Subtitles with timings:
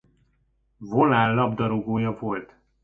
[0.79, 2.53] Volán labdarúgója volt.